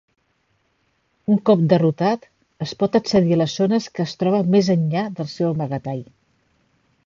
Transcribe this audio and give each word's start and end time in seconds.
Un 1.33 1.37
cop 1.49 1.61
derrotat, 1.73 2.25
es 2.67 2.73
pot 2.81 2.99
accedir 3.01 3.37
a 3.37 3.39
les 3.43 3.59
zones 3.61 3.93
que 3.99 4.07
es 4.09 4.19
troben 4.25 4.51
més 4.59 4.75
enllà 4.79 5.07
del 5.21 5.33
seu 5.39 5.55
amagatall. 5.55 6.05